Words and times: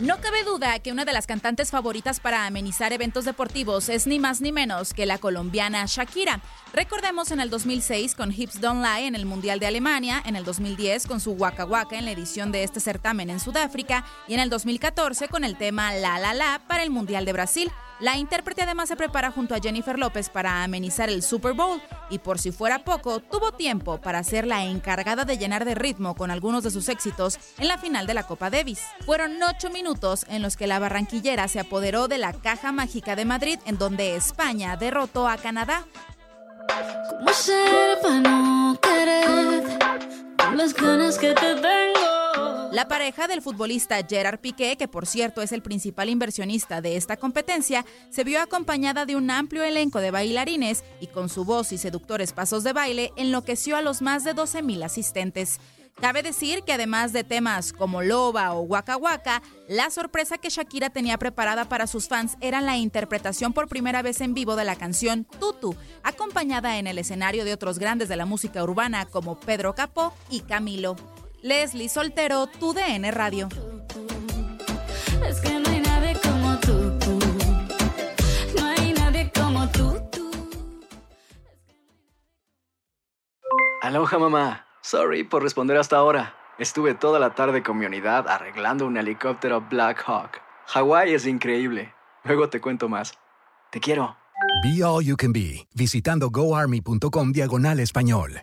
No 0.00 0.18
cabe 0.18 0.44
duda 0.44 0.78
que 0.78 0.92
una 0.92 1.04
de 1.04 1.12
las 1.12 1.26
cantantes 1.26 1.70
favoritas 1.70 2.20
para 2.20 2.46
amenizar 2.46 2.90
eventos 2.94 3.26
deportivos 3.26 3.90
es 3.90 4.06
ni 4.06 4.18
más 4.18 4.40
ni 4.40 4.50
menos 4.50 4.94
que 4.94 5.04
la 5.04 5.18
colombiana 5.18 5.84
Shakira. 5.86 6.40
Recordemos 6.72 7.32
en 7.32 7.40
el 7.40 7.50
2006 7.50 8.14
con 8.14 8.32
Hips 8.32 8.62
Don't 8.62 8.82
Lie 8.82 9.06
en 9.06 9.14
el 9.14 9.26
Mundial 9.26 9.60
de 9.60 9.66
Alemania, 9.66 10.22
en 10.24 10.36
el 10.36 10.44
2010 10.44 11.06
con 11.06 11.20
su 11.20 11.32
Waka 11.32 11.66
Waka 11.66 11.98
en 11.98 12.06
la 12.06 12.12
edición 12.12 12.50
de 12.50 12.62
este 12.62 12.80
certamen 12.80 13.28
en 13.28 13.40
Sudáfrica 13.40 14.06
y 14.26 14.32
en 14.32 14.40
el 14.40 14.48
2014 14.48 15.28
con 15.28 15.44
el 15.44 15.58
tema 15.58 15.92
La 15.94 16.18
La 16.18 16.32
La 16.32 16.62
para 16.66 16.82
el 16.82 16.88
Mundial 16.88 17.26
de 17.26 17.34
Brasil. 17.34 17.70
La 18.00 18.16
intérprete 18.16 18.62
además 18.62 18.88
se 18.88 18.96
prepara 18.96 19.30
junto 19.30 19.54
a 19.54 19.60
Jennifer 19.60 19.98
López 19.98 20.30
para 20.30 20.64
amenizar 20.64 21.10
el 21.10 21.22
Super 21.22 21.52
Bowl 21.52 21.82
y 22.08 22.18
por 22.18 22.38
si 22.38 22.50
fuera 22.50 22.78
poco, 22.78 23.20
tuvo 23.20 23.52
tiempo 23.52 24.00
para 24.00 24.24
ser 24.24 24.46
la 24.46 24.64
encargada 24.64 25.26
de 25.26 25.36
llenar 25.36 25.66
de 25.66 25.74
ritmo 25.74 26.14
con 26.14 26.30
algunos 26.30 26.64
de 26.64 26.70
sus 26.70 26.88
éxitos 26.88 27.38
en 27.58 27.68
la 27.68 27.76
final 27.76 28.06
de 28.06 28.14
la 28.14 28.22
Copa 28.22 28.48
Davis. 28.48 28.80
Fueron 29.04 29.42
ocho 29.42 29.68
minutos 29.68 30.24
en 30.30 30.40
los 30.40 30.56
que 30.56 30.66
la 30.66 30.78
barranquillera 30.78 31.46
se 31.48 31.60
apoderó 31.60 32.08
de 32.08 32.16
la 32.16 32.32
caja 32.32 32.72
mágica 32.72 33.16
de 33.16 33.26
Madrid 33.26 33.58
en 33.66 33.76
donde 33.76 34.16
España 34.16 34.78
derrotó 34.78 35.28
a 35.28 35.36
Canadá. 35.36 35.84
La 42.72 42.86
pareja 42.86 43.26
del 43.26 43.42
futbolista 43.42 43.98
Gerard 44.08 44.38
Piqué, 44.38 44.76
que 44.76 44.86
por 44.86 45.04
cierto 45.04 45.42
es 45.42 45.50
el 45.50 45.60
principal 45.60 46.08
inversionista 46.08 46.80
de 46.80 46.96
esta 46.96 47.16
competencia, 47.16 47.84
se 48.10 48.22
vio 48.22 48.40
acompañada 48.40 49.06
de 49.06 49.16
un 49.16 49.28
amplio 49.28 49.64
elenco 49.64 49.98
de 49.98 50.12
bailarines 50.12 50.84
y 51.00 51.08
con 51.08 51.28
su 51.28 51.44
voz 51.44 51.72
y 51.72 51.78
seductores 51.78 52.32
pasos 52.32 52.62
de 52.62 52.72
baile 52.72 53.12
enloqueció 53.16 53.76
a 53.76 53.82
los 53.82 54.02
más 54.02 54.22
de 54.22 54.36
12.000 54.36 54.84
asistentes. 54.84 55.58
Cabe 56.00 56.22
decir 56.22 56.62
que 56.62 56.72
además 56.72 57.12
de 57.12 57.24
temas 57.24 57.72
como 57.72 58.02
Loba 58.02 58.52
o 58.52 58.60
Waka 58.60 58.96
Waka, 58.96 59.42
la 59.68 59.90
sorpresa 59.90 60.38
que 60.38 60.48
Shakira 60.48 60.90
tenía 60.90 61.18
preparada 61.18 61.68
para 61.68 61.88
sus 61.88 62.06
fans 62.06 62.36
era 62.40 62.60
la 62.60 62.76
interpretación 62.76 63.52
por 63.52 63.68
primera 63.68 64.00
vez 64.00 64.20
en 64.20 64.32
vivo 64.32 64.54
de 64.54 64.64
la 64.64 64.76
canción 64.76 65.24
Tutu, 65.24 65.74
acompañada 66.04 66.78
en 66.78 66.86
el 66.86 66.98
escenario 66.98 67.44
de 67.44 67.52
otros 67.52 67.80
grandes 67.80 68.08
de 68.08 68.16
la 68.16 68.26
música 68.26 68.62
urbana 68.62 69.06
como 69.06 69.40
Pedro 69.40 69.74
Capó 69.74 70.14
y 70.30 70.40
Camilo. 70.42 70.94
Leslie 71.42 71.88
Soltero, 71.88 72.46
tu 72.46 72.72
DN 72.74 73.10
Radio. 73.10 73.48
Es 75.26 75.40
que 75.40 75.58
no 75.58 75.70
hay 75.70 75.80
nadie 75.80 76.16
como 76.22 76.58
tú, 76.58 76.98
tú. 76.98 77.18
No 78.58 78.66
hay 78.66 78.92
nadie 78.92 79.32
como 79.34 79.68
tú, 79.70 80.02
tú. 80.12 80.30
Aloha 83.82 84.18
mamá, 84.18 84.66
sorry 84.82 85.24
por 85.24 85.42
responder 85.42 85.76
hasta 85.76 85.96
ahora. 85.96 86.34
Estuve 86.58 86.94
toda 86.94 87.18
la 87.18 87.34
tarde 87.34 87.62
con 87.62 87.78
mi 87.78 87.86
unidad 87.86 88.28
arreglando 88.28 88.86
un 88.86 88.98
helicóptero 88.98 89.62
Black 89.70 90.02
Hawk. 90.06 90.42
Hawái 90.66 91.14
es 91.14 91.26
increíble. 91.26 91.94
Luego 92.24 92.50
te 92.50 92.60
cuento 92.60 92.88
más. 92.88 93.14
Te 93.70 93.80
quiero. 93.80 94.16
Be 94.62 94.84
All 94.84 95.04
You 95.04 95.16
Can 95.16 95.32
Be, 95.32 95.66
visitando 95.74 96.28
goarmy.com 96.28 97.32
diagonal 97.32 97.80
español. 97.80 98.42